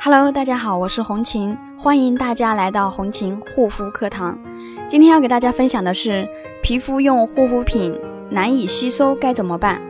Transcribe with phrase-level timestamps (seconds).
[0.00, 4.38] Hello，大家好，我是红琴，欢迎大家来到红琴护肤课堂。
[4.86, 6.24] 今天要给大家分享的是，
[6.62, 7.98] 皮肤用护肤品
[8.30, 9.82] 难以吸收该怎么办？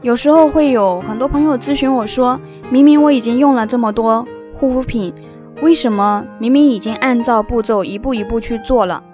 [0.00, 2.40] 有时候会有很多朋友咨询我说，
[2.70, 5.14] 明明我已经用了这么多护肤品，
[5.60, 9.04] 为什么明明已经按照步骤一步一步去做了，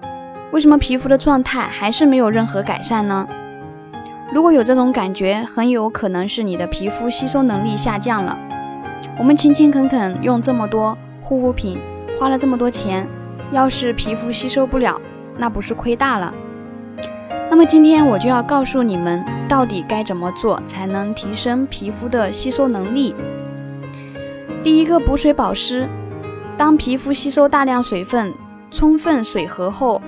[0.51, 3.27] 为什么皮肤的状态还是没有任何改善呢？
[4.31, 8.37] 如果有这种感觉，很有可能是你的皮肤吸收能力下降了。
[9.21, 11.77] 我们勤勤恳恳用这么多护肤品，
[12.19, 13.07] 花了这么多钱，
[13.51, 14.99] 要是皮肤吸收不了，
[15.37, 16.33] 那不是亏大了？
[17.47, 23.13] 那么今天我就要告诉你们，到底该怎么做才能提升皮肤的吸收能力。
[24.63, 25.87] 第一个，补水保湿。
[26.57, 28.33] 当皮肤吸收大量水分，
[28.71, 30.01] 充分水合后，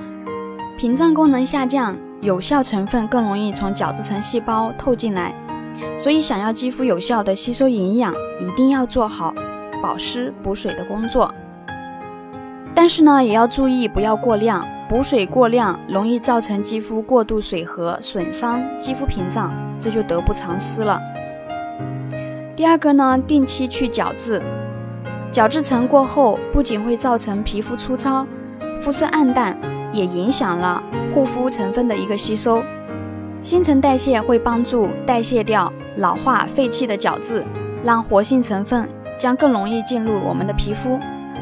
[0.76, 1.96] 屏障功能下降。
[2.22, 5.36] 有效成分更容易从角质层细胞透进来，
[5.98, 9.34] 所以想要肌肤有效的吸收营养，一定要做好
[9.82, 11.34] 保湿补水的工作。
[12.76, 21.00] 但是呢，也要注意不要过量，补水过量容易造成肌肤过度水合，损伤肌肤屏障，这就得不偿失了。
[22.56, 24.42] 第二个呢，定期去角质，
[25.32, 28.26] 角质层过厚不仅会造成皮肤粗糙、
[28.82, 29.58] 肤色暗淡。
[29.94, 30.82] 也影响了
[31.14, 32.64] 护肤成分的一个吸收，
[33.44, 37.46] 新陈代谢会帮助代谢掉老化废弃的角质，
[37.84, 38.88] 让活性成分
[39.20, 40.98] 将更容易进入我们的皮肤，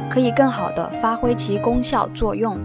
[0.10, 2.58] 可以更好的发挥其功效作用。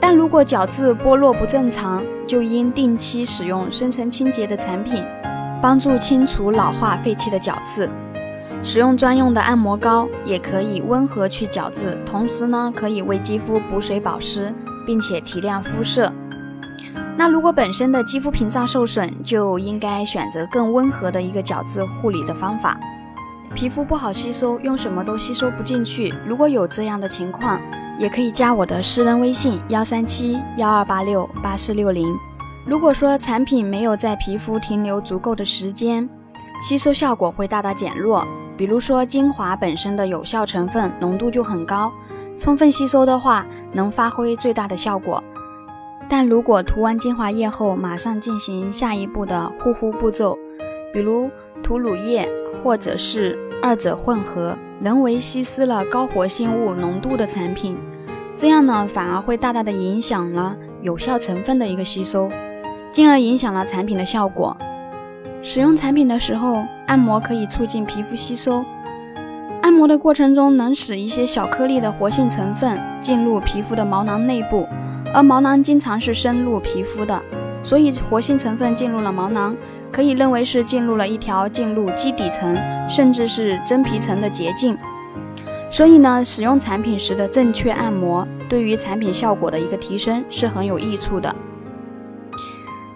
[0.00, 5.00] 但如果角质剥落不正常，就应定期使用深层清洁的产品，
[5.62, 7.88] 帮助清除老化废弃的角质。
[8.64, 14.52] 使用专用的按摩膏也可以温和去角质，同时呢可以为肌肤补水保湿，
[14.84, 16.12] 并且提亮肤色。
[17.18, 22.78] 那如果本身的肌肤屏障受损，就应该选择更温和的一个角质护理的方法。
[23.56, 26.14] 皮肤不好吸收，用什么都吸收不进去。
[26.24, 27.60] 如果有这样的情况，
[27.98, 32.06] 也可以加我的私人微信幺三七幺二八六八四六零。
[32.64, 36.08] 如果说产品没有在皮肤停留足够的时间，
[36.62, 38.24] 吸收效果会大大减弱。
[38.56, 41.92] 比如说，精华本身的有效成分浓度就很高，
[42.38, 45.20] 充分吸收的话能发挥最大的效果。
[46.08, 50.38] 但如果涂完精华液后马上进行下一步的护肤步骤，
[50.92, 51.30] 比如
[51.62, 52.28] 涂乳液
[52.62, 57.76] 或者是二者混合，人为稀释了高活性物浓度的产品，
[58.36, 62.30] 这样呢反而会大大的影响了有效成分的一个吸收，
[62.90, 64.56] 进而影响了产品的效果。
[65.42, 68.64] 使用产品的时候，按摩可以促进皮肤吸收。
[69.60, 74.66] 按摩的过程中，能使一些小颗粒的活性成分进入皮肤的毛囊内部，
[75.14, 77.22] 而毛囊经常是深入皮肤的，
[77.62, 79.56] 所以活性成分进入了毛囊，
[79.90, 82.56] 可以认为是进入了一条进入基底层，
[82.88, 84.76] 甚至是真皮层的捷径。
[85.70, 91.34] 所以呢，使用产品时的正确按摩，对于产品效果的一个提升是很有益处的。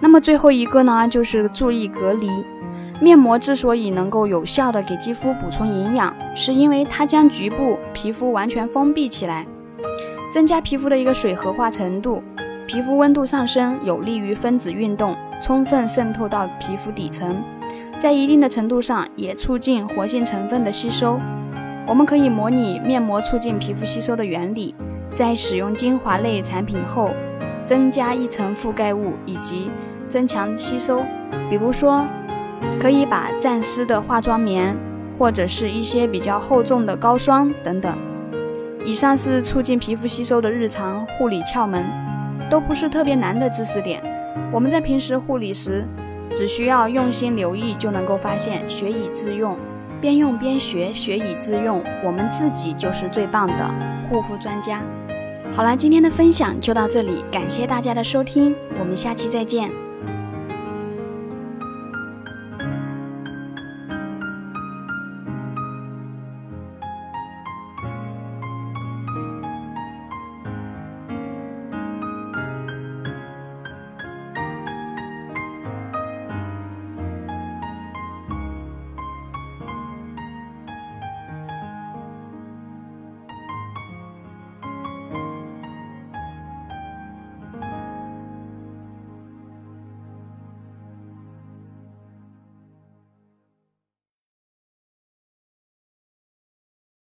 [0.01, 2.29] 那么最后一个呢，就是注意隔离。
[3.01, 9.47] 面膜之所以能够有效的给肌肤补充营养，是因为它将局部皮肤完全封闭起来，
[10.33, 12.23] 增加皮肤的一个水合化程度。
[12.67, 17.37] 皮肤温度上升，有利于分子运动充分渗透到皮肤底层，
[18.01, 21.21] 在一定的程度上也促进活性成分的吸收。
[21.87, 24.75] 我们可以模拟面膜促进皮肤吸收的原理，
[25.15, 27.11] 在使用精华类产品后，
[27.67, 29.71] 增加一层覆盖物以及。
[30.09, 31.03] 增强吸收，
[31.49, 32.07] 比如说，
[32.79, 34.77] 可以把蘸湿的化妆棉，
[35.19, 37.97] 或者是一些比较厚重的膏霜等等。
[38.85, 41.85] 以上是促进皮肤吸收的日常护理窍门，
[42.51, 44.03] 都不是特别难的知识点。
[44.53, 45.85] 我们在平时护理时，
[46.35, 49.57] 只需要用心留意，就能够发现，学以致用，
[50.01, 53.71] 边用边学，学以致用，我们自己就是最棒的
[54.09, 54.83] 护肤专家。
[55.53, 59.82] 好了，今天的分享就到这里，感谢大家的收听，我们下期再见。